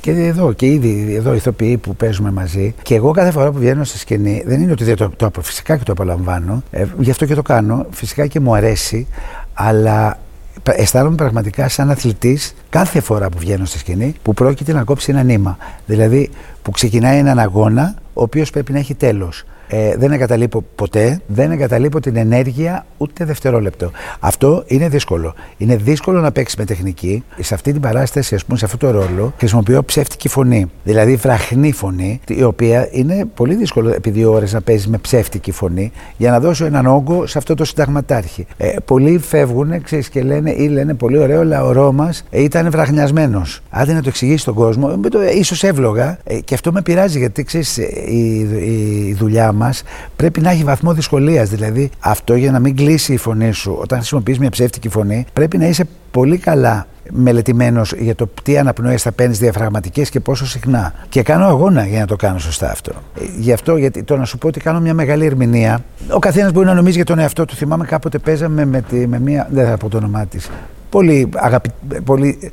[0.00, 2.74] και εδώ και ήδη εδώ ηθοποιοί που παίζουμε μαζί.
[2.82, 5.76] Και εγώ κάθε φορά που βγαίνω στη σκηνή, δεν είναι ότι δεν το, το, φυσικά
[5.76, 9.06] και το απολαμβάνω, ε, γι' αυτό και το κάνω, φυσικά και μου αρέσει,
[9.54, 10.18] αλλά
[10.64, 15.22] αισθάνομαι πραγματικά σαν αθλητής κάθε φορά που βγαίνω στη σκηνή που πρόκειται να κόψει ένα
[15.22, 15.56] νήμα.
[15.86, 16.30] Δηλαδή
[16.62, 19.44] που ξεκινάει έναν αγώνα ο οποίος πρέπει να έχει τέλος.
[19.68, 23.90] Ε, δεν εγκαταλείπω ποτέ, δεν εγκαταλείπω την ενέργεια ούτε δευτερόλεπτο.
[24.20, 25.34] Αυτό είναι δύσκολο.
[25.56, 27.24] Είναι δύσκολο να παίξεις με τεχνική.
[27.40, 30.70] Σε αυτή την παράσταση, ας πούμε, σε αυτό το ρόλο, χρησιμοποιώ ψεύτικη φωνή.
[30.84, 35.50] Δηλαδή βραχνή φωνή, η οποία είναι πολύ δύσκολο επί δύο ώρες να παίζεις με ψεύτικη
[35.50, 38.46] φωνή για να δώσω έναν όγκο σε αυτό το συνταγματάρχη.
[38.56, 42.70] Ε, πολλοί φεύγουν, ξέρεις και λένε ή λένε πολύ ωραίο, αλλά ο Ρώμα ε, ήταν
[42.70, 43.60] βραχνιασμένος.
[43.70, 47.42] Άντε να το εξηγήσει στον κόσμο, ε, ίσως εύλογα ε, και αυτό με πειράζει γιατί
[47.42, 49.82] ξέρεις η, η, η δουλειά μας
[50.16, 51.48] πρέπει να έχει βαθμό δυσκολίας.
[51.48, 55.58] Δηλαδή, αυτό για να μην κλείσει η φωνή σου όταν χρησιμοποιείς μια ψεύτικη φωνή, πρέπει
[55.58, 60.94] να είσαι πολύ καλά μελετημένος για το τι αναπνοές θα παίρνεις διαφραγματικέ και πόσο συχνά.
[61.08, 62.92] Και κάνω αγώνα για να το κάνω σωστά αυτό.
[63.38, 66.66] Γι' αυτό, γιατί το να σου πω ότι κάνω μια μεγάλη ερμηνεία, ο καθένας μπορεί
[66.66, 67.54] να νομίζει για τον εαυτό του.
[67.54, 69.48] Θυμάμαι κάποτε παίζαμε με, τη, με μια.
[69.50, 70.50] Δεν θα πω το όνομά της.
[70.90, 71.70] Πολύ, αγαπη,
[72.04, 72.52] πολύ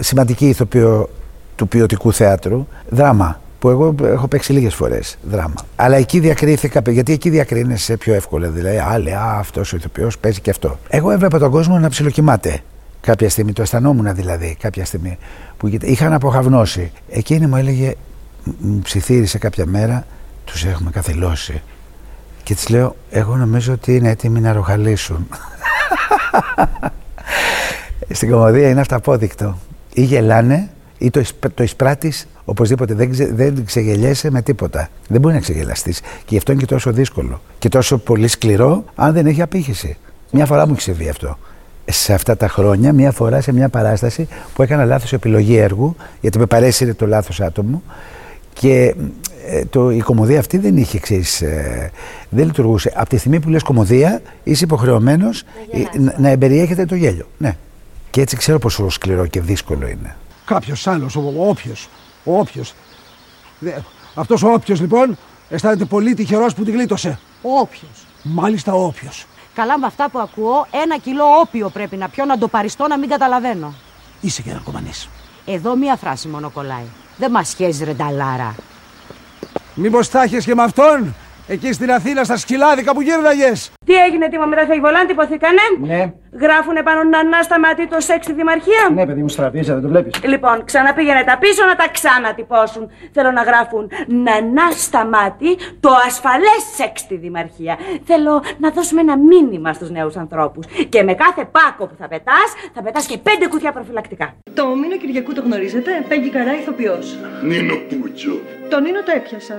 [0.00, 1.08] σημαντική ηθοποιό
[1.56, 5.54] του ποιοτικού θέατρου, δράμα που εγώ έχω παίξει λίγες φορές δράμα.
[5.76, 8.48] Αλλά εκεί διακρίθηκα, γιατί εκεί διακρίνεσαι πιο εύκολα.
[8.48, 10.78] Δηλαδή, α, α αυτός ο ηθοποιός παίζει και αυτό.
[10.88, 12.60] Εγώ έβλεπα τον κόσμο να ψιλοκοιμάται.
[13.00, 15.18] Κάποια στιγμή, το αισθανόμουν δηλαδή, κάποια στιγμή
[15.56, 16.92] που είχαν αποχαυνώσει.
[17.08, 17.94] Εκείνη μου έλεγε,
[18.58, 20.06] μου ψιθύρισε κάποια μέρα,
[20.44, 21.62] τους έχουμε καθυλώσει.
[22.42, 25.28] Και της λέω, εγώ νομίζω ότι είναι έτοιμοι να ροχαλίσουν.
[28.10, 29.58] Στην κομμωδία είναι αυταπόδεικτο.
[29.92, 31.22] Ή γελάνε ή το,
[31.54, 32.94] το εισπράττεις οπωσδήποτε.
[32.94, 34.88] Δεν, ξε, δεν ξεγελιέσαι με τίποτα.
[35.08, 36.00] Δεν μπορεί να ξεγελαστείς.
[36.00, 37.40] Και γι' αυτό είναι και τόσο δύσκολο.
[37.58, 39.96] Και τόσο πολύ σκληρό, αν δεν έχει απήχηση.
[40.30, 41.38] Μια φορά μου έχει συμβεί αυτό.
[41.84, 46.38] Σε αυτά τα χρόνια, μια φορά σε μια παράσταση που έκανα λάθος επιλογή έργου, γιατί
[46.38, 47.82] με παρέσυρε το λάθος άτομο.
[48.52, 48.94] Και
[49.46, 51.90] ε, το, η κομμωδία αυτή δεν είχε ξέρεις, ε,
[52.28, 52.92] δεν λειτουργούσε.
[52.94, 55.44] Από τη στιγμή που λες κομμωδία, είσαι υποχρεωμένος
[55.98, 57.26] να, να εμπεριέχεται το γέλιο.
[57.38, 57.56] Ναι.
[58.10, 60.16] Και έτσι ξέρω πόσο σκληρό και δύσκολο είναι.
[60.44, 61.20] Κάποιος άλλος, ο
[62.24, 62.34] όποιο.
[62.34, 62.74] Ο όποιος.
[64.14, 67.18] Αυτός ο όποιος λοιπόν αισθάνεται πολύ τυχερός που τη γλίτωσε.
[67.42, 68.06] Όποιος.
[68.22, 69.26] Μάλιστα όποιος.
[69.54, 72.98] Καλά με αυτά που ακούω, ένα κιλό όπιο πρέπει να πιω να το παριστώ να
[72.98, 73.74] μην καταλαβαίνω.
[74.20, 74.90] Είσαι και ένα κομμανή.
[75.44, 76.84] Εδώ μία φράση μόνο κολλάει.
[77.16, 78.54] Δεν μας χέζει ρε νταλάρα.
[79.74, 81.14] Μήπως θα και με αυτόν,
[81.52, 83.70] εκεί στην Αθήνα στα σκυλάδικα που γύρναγες.
[83.86, 85.64] Τι έγινε, τι με τα φεγγολάν, τυπωθήκανε.
[85.80, 86.12] Ναι.
[86.40, 88.82] Γράφουνε πάνω να ανάσταματεί το σεξ στη Δημαρχία.
[88.94, 90.12] Ναι, παιδί μου, στραβίζα, δεν το βλέπεις.
[90.24, 92.90] Λοιπόν, ξαναπήγαινε τα πίσω να τα ξανατυπώσουν.
[93.12, 97.78] Θέλω να γράφουν να ανάσταματεί το ασφαλές σεξ στη Δημαρχία.
[98.04, 100.66] Θέλω να δώσουμε ένα μήνυμα στους νέους ανθρώπους.
[100.88, 104.34] Και με κάθε πάκο που θα πετάς, θα πετάς και πέντε κουτιά προφυλακτικά.
[104.54, 107.16] Το Μήνο Κυριακού το γνωρίζετε, Πέγγι Καρά ηθοποιός.
[107.42, 108.34] Νίνο Πούτσο.
[108.70, 109.54] Το Νίνο το έπιασα.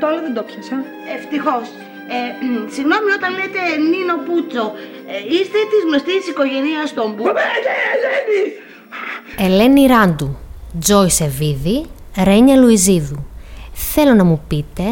[0.00, 0.76] Το άλλο δεν το πιάσα.
[1.16, 1.66] Ευτυχώς.
[2.16, 2.20] Ε,
[2.74, 4.72] συγγνώμη όταν λέτε Νίνο Πούτσο,
[5.12, 7.32] ε, είστε της γνωστής οικογένειας των Πούτσο.
[9.38, 10.36] Ελένη Ράντου,
[10.80, 11.86] Τζόι Σεβίδη,
[12.24, 13.26] Ρένια Λουιζίδου.
[13.72, 14.82] Θέλω να μου πείτε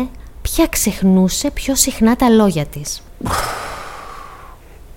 [0.42, 3.02] ποια ξεχνούσε πιο συχνά τα λόγια της.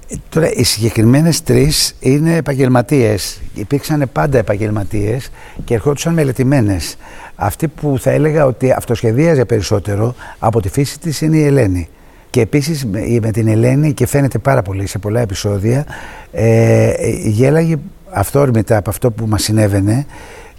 [0.10, 3.42] Ε, τώρα, οι συγκεκριμένες τρεις είναι επαγγελματίες.
[3.54, 5.30] Υπήρξαν πάντα επαγγελματίες
[5.64, 6.96] και ερχόντουσαν μελετημένες.
[7.36, 11.88] Αυτή που θα έλεγα ότι αυτοσχεδίαζε περισσότερο από τη φύση της είναι η Ελένη.
[12.30, 12.86] Και επίσης
[13.22, 15.86] με την Ελένη, και φαίνεται πάρα πολύ σε πολλά επεισόδια,
[16.32, 16.92] ε,
[17.24, 17.76] γέλαγε
[18.12, 20.06] αυθόρμητα από αυτό που μας συνέβαινε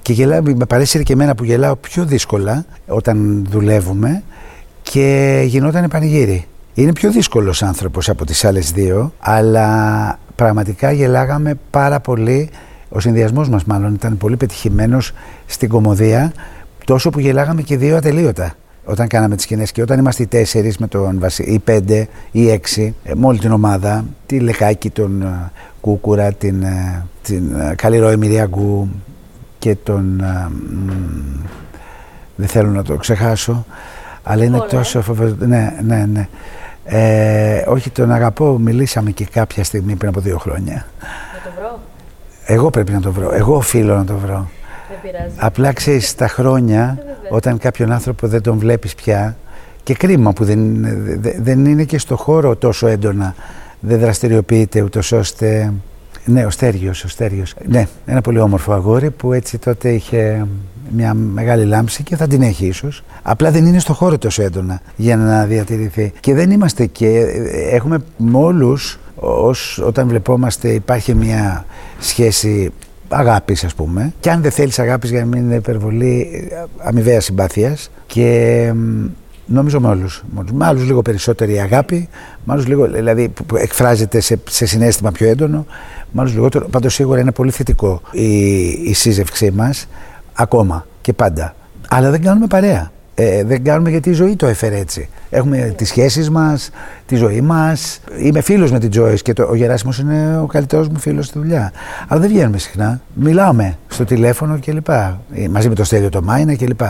[0.02, 4.22] και γελά, με παρέσυρε και εμένα που γελάω πιο δύσκολα όταν δουλεύουμε
[4.82, 6.46] και γινόταν πανηγύρι.
[6.78, 12.50] Είναι πιο δύσκολος άνθρωπος από τις άλλες δύο, αλλά πραγματικά γελάγαμε πάρα πολύ.
[12.88, 15.12] Ο συνδυασμός μας μάλλον ήταν πολύ πετυχημένος
[15.46, 16.32] στην κομμωδία,
[16.84, 20.78] τόσο που γελάγαμε και δύο ατελείωτα όταν κάναμε τις σκηνές και όταν είμαστε οι τέσσερις
[20.78, 25.22] με τον Βασί, ή πέντε ή έξι, ε, με όλη την ομάδα, τη Λεκάκη, τον
[25.22, 28.88] uh, Κούκουρα, την, uh, την uh, Καλυρό Εμμυριαγκού
[29.58, 30.24] και τον...
[32.36, 33.66] δεν θέλω να το ξεχάσω,
[34.22, 35.34] αλλά είναι τόσο φοβερό.
[35.38, 36.28] Ναι, ναι, ναι.
[36.88, 40.74] Ε, όχι, τον αγαπώ, μιλήσαμε και κάποια στιγμή πριν από δύο χρόνια.
[40.74, 41.80] Να το βρω.
[42.44, 43.34] Εγώ πρέπει να το βρω.
[43.34, 44.48] Εγώ οφείλω να το βρω.
[44.88, 45.34] Δεν πειράζει.
[45.36, 46.98] Απλά ξέρεις τα χρόνια,
[47.30, 49.36] όταν κάποιον άνθρωπο δεν τον βλέπεις πια.
[49.82, 50.86] Και κρίμα που δεν,
[51.38, 53.34] δεν είναι και στο χώρο τόσο έντονα.
[53.80, 55.72] Δεν δραστηριοποιείται ούτως ώστε.
[56.24, 57.54] Ναι, ο Στέργιος, ο Στέργιος.
[57.66, 60.46] Ναι, ένα πολύ όμορφο αγόρι που έτσι τότε είχε
[60.90, 63.04] μια μεγάλη λάμψη και θα την έχει ίσως.
[63.22, 66.12] Απλά δεν είναι στο χώρο τόσο έντονα για να διατηρηθεί.
[66.20, 67.26] Και δεν είμαστε και
[67.70, 68.76] έχουμε με όλου
[69.16, 71.64] ως, όταν βλεπόμαστε υπάρχει μια
[71.98, 72.72] σχέση
[73.08, 77.20] αγάπης ας πούμε και αν δεν θέλεις αγάπης για να μην είναι υπερβολή ε, αμοιβαία
[77.20, 79.04] συμπάθειας και μ,
[79.46, 80.52] νομίζω με όλους, με όλους.
[80.52, 82.08] με άλλους λίγο περισσότερη αγάπη
[82.44, 85.66] με άλλους λίγο, δηλαδή που που εκφράζεται σε, σε συνέστημα πιο έντονο
[86.10, 89.88] με άλλους λιγότερο, πάντως σίγουρα είναι πολύ θετικό η, η σύζευξή μας
[90.36, 91.54] ακόμα και πάντα
[91.88, 95.08] αλλά δεν κάνουμε παρέα ε, δεν κάνουμε γιατί η ζωή το έφερε έτσι.
[95.30, 96.70] Έχουμε τις σχέσεις μας,
[97.06, 98.00] τη ζωή μας.
[98.18, 101.38] Είμαι φίλος με την Joyce και το, ο Γεράσιμος είναι ο καλύτερος μου φίλος στη
[101.38, 101.72] δουλειά.
[102.08, 103.00] Αλλά δεν βγαίνουμε συχνά.
[103.14, 104.88] Μιλάμε στο τηλέφωνο κλπ.
[104.88, 106.80] Ε, Μαζί με το Στέλιο το Μάινα κλπ.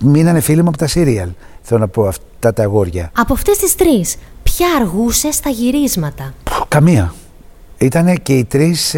[0.00, 1.28] Μείνανε φίλοι μου από τα σύριαλ.
[1.62, 3.10] Θέλω να πω αυτά τα αγόρια.
[3.16, 7.14] Από αυτές τις τρεις, ποια αργούσες στα γυρίσματα; Πφ, Καμία.
[7.78, 8.94] Ήτανε και οι τρεις.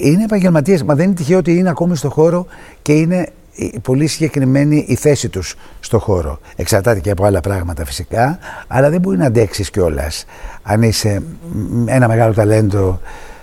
[0.00, 0.82] είναι επαγγελματίες.
[0.82, 2.46] Μα δεν είναι τυχαίο ότι είναι ακόμη στο χώρο
[2.82, 3.26] και είναι
[3.58, 6.38] ε, πολύ συγκεκριμένη η θέση τους στο χώρο.
[6.56, 10.24] Εξαρτάται και από άλλα πράγματα φυσικά, αλλά δεν μπορεί να αντέξεις κιόλας.
[10.62, 13.00] Αν είσαι μ, ένα μεγάλο ταλέντο,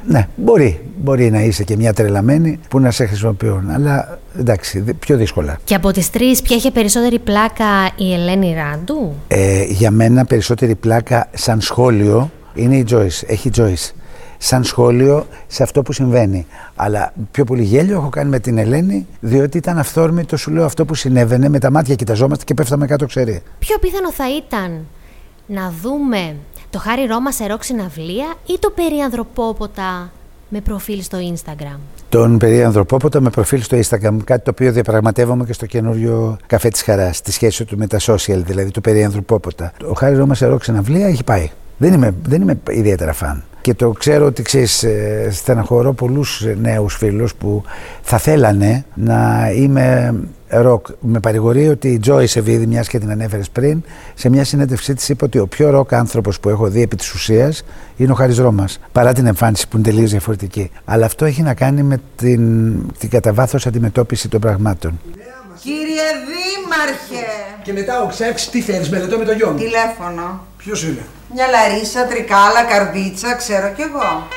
[0.07, 0.79] ναι, μπορεί.
[0.97, 3.69] Μπορεί να είσαι και μια τρελαμένη που να σε χρησιμοποιούν.
[3.69, 5.57] Αλλά εντάξει, δι- πιο δύσκολα.
[5.63, 7.65] Και από τις τρεις, ποια είχε περισσότερη πλάκα
[7.97, 13.23] η Ελένη Ράντου; Ε, για μένα περισσότερη πλάκα σαν σχόλιο είναι η Joyce.
[13.27, 13.91] Έχει η Joyce.
[14.45, 16.45] Σαν σχόλιο σε αυτό που συμβαίνει.
[16.75, 20.85] Αλλά πιο πολύ γέλιο έχω κάνει με την Ελένη, διότι ήταν αυθόρμητο, σου λέω αυτό
[20.85, 21.49] που συνέβαινε.
[21.49, 23.41] Με τα μάτια κοιταζόμαστε και πέφταμε κάτω ξέρει.
[23.59, 24.85] Πιο πιθανό θα ήταν
[25.45, 26.35] να δούμε
[26.69, 30.11] το Χάρη Ρώμα σε ροκ συναυλία ή το περί ανθρωπόποτα
[30.49, 31.77] με προφίλ στο Instagram;
[32.09, 36.69] Τον παιδί ανθρωπόποτα με προφίλ στο Instagram, κάτι το οποίο διαπραγματεύομαι και στο καινούριο καφέ
[36.69, 39.71] της Χαράς, τη σχέση του με τα social, δηλαδή του παιδί ανθρωπόποτα.
[39.89, 41.51] Ο Χάρης Ρώμας σε ροκ συναυλία έχει πάει.
[41.83, 43.43] Δεν είμαι, δεν είμαι ιδιαίτερα φαν.
[43.61, 44.85] Και το ξέρω ότι ξέρεις,
[45.31, 47.63] στεναχωρώ πολλούς νέους φίλους που
[48.01, 50.13] θα θέλανε να είμαι
[50.49, 50.87] ροκ.
[50.99, 55.09] Με παρηγορεί ότι η Τζόυς Ευείδη, μιας και την ανέφερες πριν, σε μια συνέντευξή της
[55.09, 57.63] είπε ότι ο πιο ροκ άνθρωπος που έχω δει επί της ουσίας
[57.97, 58.79] είναι ο Χάρης Ρώμας.
[58.91, 60.71] Παρά την εμφάνιση που είναι τελείως διαφορετική.
[60.85, 64.99] Αλλά αυτό έχει να κάνει με την, την κατά βάθος αντιμετώπιση των πραγμάτων.
[65.61, 67.25] Κύριε Δήμαρχε,
[67.63, 69.57] Και μετά ο Ξέφς τι θέλεις, μελετώ με το γιο μου.
[69.57, 70.51] τηλέφωνο.
[70.63, 74.27] Ποιος είναι; Μια Λαρίσα, τρικάλα, καρδίτσα, ξέρω κι εγώ.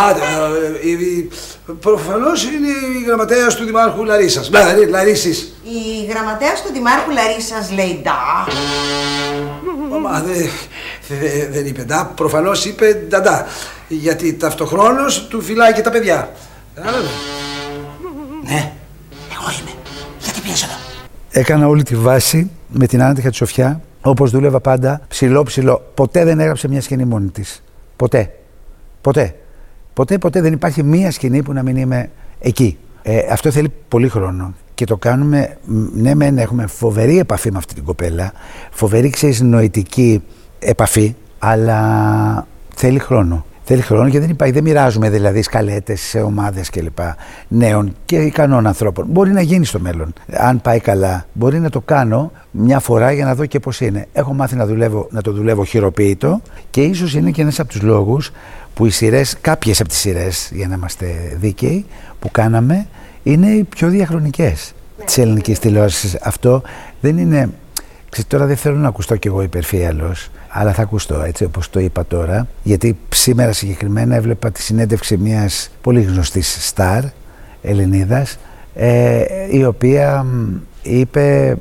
[0.00, 4.50] Α, ε, ε, ε, προφανώς είναι η γραμματέας του Δημάρχου Λαρίσας.
[4.50, 5.54] Μπα, Λαρί- Λαρίσης.
[5.64, 8.46] Η γραμματέας του Δημάρχου Λαρίσας λέει ντά.
[10.02, 10.48] Μα δε-
[11.08, 13.46] δε- δεν είπε ντά, προφανώς είπε νταντά.
[13.88, 16.30] Γιατί ταυτοχρόνως του φυλάει και τα παιδιά.
[16.74, 17.10] Κατάλαβες;
[18.44, 18.72] Ναι,
[19.32, 19.70] εγώ είμαι.
[20.20, 20.76] Γιατί πιέζω εδώ;
[21.30, 25.90] Έκανα όλη τη βάση με την Άννα τη Σοφιά, όπως δούλευα πάντα, ψηλό ψηλό.
[25.94, 27.62] Ποτέ δεν έγραψε μια σκηνή μόνη της.
[27.96, 28.34] Ποτέ.
[29.00, 29.34] Ποτέ.
[29.92, 32.78] Ποτέ, ποτέ δεν υπάρχει μία σκηνή που να μην είμαι εκεί.
[33.02, 34.54] Ε, αυτό θέλει πολύ χρόνο.
[34.74, 38.32] Και το κάνουμε, μ, ναι, μεν έχουμε φοβερή επαφή με αυτή την κοπέλα,
[38.70, 40.22] φοβερή ξέρεις νοητική
[40.58, 43.44] επαφή, αλλά θέλει χρόνο.
[43.68, 46.98] Θέλει χρόνο και δεν υπάρχει, δεν μοιράζουμε δηλαδή σκαλέτες σε ομάδες κλπ.
[47.48, 49.06] νέων και ικανών ανθρώπων.
[49.08, 50.12] Μπορεί να γίνει στο μέλλον.
[50.32, 54.06] Αν πάει καλά, μπορεί να το κάνω μια φορά για να δω και πώς είναι.
[54.12, 57.82] Έχω μάθει να, δουλεύω, να το δουλεύω χειροποίητο και ίσως είναι και ένας από τους
[57.82, 58.32] λόγους
[58.74, 61.84] που οι σειρές, κάποιες από τις σειρές, για να είμαστε δίκαιοι,
[62.18, 62.86] που κάναμε,
[63.22, 64.72] είναι οι πιο διαχρονικές
[65.04, 66.16] της ελληνικής τηλεόρασης.
[66.22, 66.62] Αυτό
[67.00, 67.50] δεν είναι.
[68.10, 71.80] Ξέρετε, τώρα δεν θέλω να ακουστώ κι εγώ υπερφύαλος, αλλά θα ακουστώ έτσι όπως το
[71.80, 77.02] είπα τώρα, γιατί σήμερα συγκεκριμένα έβλεπα τη συνέντευξη μιας πολύ γνωστής στάρ
[77.62, 78.38] Ελληνίδας,
[78.74, 81.56] ε, η οποία μ, είπε ε,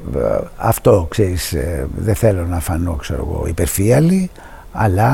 [0.57, 4.29] αυτό, ξέρεις, ε, δεν θέλω να φανώ, ξέρω εγώ, υπερφύαλη,
[4.71, 5.11] αλλά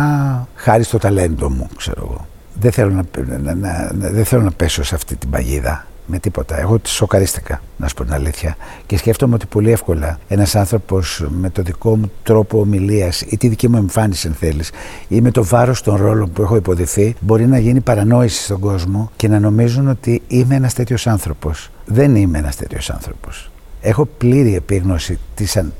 [0.55, 2.27] χάρη στο ταλέντο μου, ξέρω εγώ.
[2.59, 3.03] Δεν θέλω να,
[3.37, 3.53] να, να,
[3.93, 6.59] να- δεν θέλω να πέσω σε αυτή την παγίδα με τίποτα.
[6.59, 8.55] Εγώ τη σοκαρίστηκα, να σου πω την αλήθεια.
[8.85, 13.47] Και σκέφτομαι ότι πολύ εύκολα ένας άνθρωπος με το δικό μου τρόπο ομιλίας ή τη
[13.47, 14.71] δική μου εμφάνιση, αν θέλεις,
[15.07, 19.11] ή με το βάρος των ρόλων που έχω υποδηθεί, μπορεί να γίνει παρανόηση στον κόσμο
[19.15, 21.69] και να νομίζουν ότι είμαι ένας τέτοιος άνθρωπος.
[21.85, 23.51] Δεν είμαι ένας τέτοιος άνθρωπος.
[23.81, 25.73] Έχω πλήρη επίγνωση της, αν-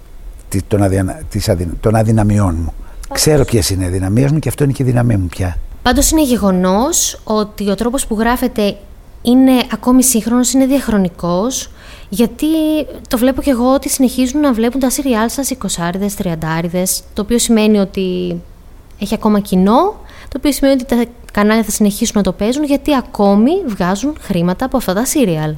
[0.50, 2.74] τη- των, αδυνα- της αδυ- των αδυναμιών μου.
[3.14, 5.58] Ξέρω ποιες είναι οι αδυναμίες μου και αυτό είναι και η δύναμή μου πια.
[5.82, 8.76] Πάντως είναι γεγονός ότι ο τρόπος που γράφεται
[9.22, 11.70] είναι ακόμη σύγχρονος, είναι διαχρονικός,
[12.10, 12.48] γιατί
[13.08, 17.38] το βλέπω και εγώ ότι συνεχίζουν να βλέπουν τα σύριάλ σας 20άριδες, 30άριδες, το οποίο
[17.38, 18.36] σημαίνει ότι
[19.00, 22.96] έχει ακόμα κοινό, το οποίο σημαίνει ότι τα κανάλια θα συνεχίσουν να το παίζουν, γιατί
[22.96, 25.56] ακόμη βγάζουν χρήματα από αυτά τα σύριαλ.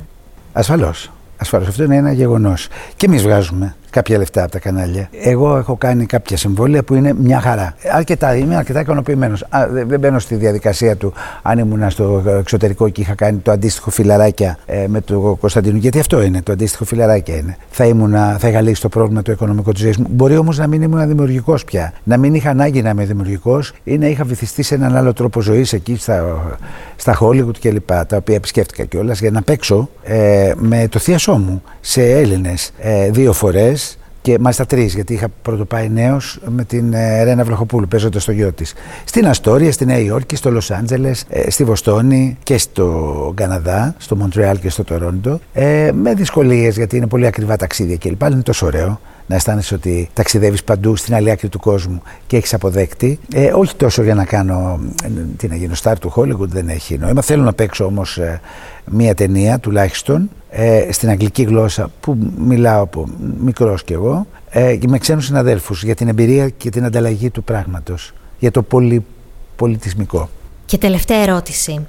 [0.54, 1.12] Ασφαλώς.
[1.38, 1.68] Ασφαλώς.
[1.68, 2.68] Αυτό είναι ένα γεγονός.
[2.96, 3.76] Και εμείς βγάζουμε.
[3.94, 5.10] Κάποια λεφτά από τα κανάλια.
[5.24, 7.74] Εγώ έχω κάνει κάποια συμβόλαια που είναι μια χαρά.
[7.92, 9.46] Αρκετά, είμαι αρκετά ικανοποιημένος.
[9.72, 13.90] Δεν, δεν μπαίνω στη διαδικασία του αν ήμουν στο εξωτερικό και είχα κάνει το αντίστοιχο
[13.90, 15.78] φιλαράκια ε, με τον Κωνσταντίνο.
[15.78, 17.58] Γιατί αυτό είναι, το αντίστοιχο φιλαράκια είναι.
[17.70, 20.08] Θα, ήμουνα, θα είχα λύσει το πρόβλημα το οικονομικό της ζωής μου.
[20.10, 21.94] Μπορεί όμως να μην ήμουν δημιουργικός πια.
[22.04, 25.42] Να μην είχα ανάγκη να είμαι δημιουργικός ή να είχα βυθιστεί σε έναν άλλο τρόπο
[25.42, 26.56] ζωής εκεί στα,
[26.96, 27.88] στα Hollywood κλπ.
[27.88, 33.10] Τα οποία επισκέφτηκα κιόλας για να παίξω ε, με το θείασό μου σε Έλληνες ε,
[33.10, 33.83] δύο φορές
[34.24, 38.32] και μάλιστα τρεις, γιατί είχα πρώτο πάει νέος με την ε, Ρένα Βλαχοπούλου, παίζοντας στο
[38.32, 38.74] γιο της.
[39.04, 44.16] Στην Αστόρια, στη Νέα Υόρκη, στο Λος Άντζελες, ε, στη Βοστόνη και στο Καναδά, στο
[44.16, 45.40] Μοντρεάλ και στο Τορόντο.
[45.54, 48.22] Ε, με δυσκολίες, γιατί είναι πολύ ακριβά ταξίδια κλπ.
[48.22, 52.54] Είναι τόσο ωραίο να αισθάνεσαι ότι ταξιδεύεις παντού στην άλλη άκρη του κόσμου και έχεις
[52.54, 53.20] αποδέκτη.
[53.34, 54.80] Ε, όχι τόσο για να κάνω.
[55.04, 55.08] Ε,
[55.38, 57.22] τι να γίνω, star του Hollywood δεν έχει νόημα.
[57.22, 58.42] Θέλω να παίξω όμως ε,
[58.86, 63.08] μία ταινία τουλάχιστον ε, στην αγγλική γλώσσα που μιλάω από
[63.40, 68.14] μικρός κι εγώ ε, με ξένους συναδέλφους για την εμπειρία και την ανταλλαγή του πράγματος,
[68.40, 70.30] για το πολυπολιτισμικό.
[70.66, 71.86] Και τελευταία ερώτηση.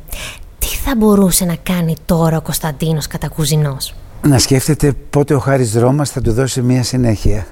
[0.58, 3.94] Τι θα μπορούσε να κάνει τώρα ο Κωνσταντίνος Κατακουζινός;
[4.28, 7.46] Να σκέφτεται πότε ο Χάρης Ρώμας θα του δώσει μια συνέχεια.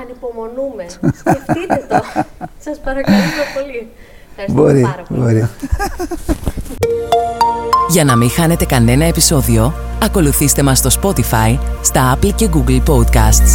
[0.00, 0.86] Ανυπομονούμε.
[0.88, 2.02] Σκεφτείτε το.
[2.64, 3.16] Σας παρακαλώ
[3.54, 3.88] πολύ.
[4.48, 5.20] Μπορεί, πάρα πολύ.
[5.20, 5.48] μπορεί.
[7.88, 13.52] Για να μην χάνετε κανένα επεισόδιο, ακολουθήστε μας στο Spotify, στα Apple και Google Podcasts.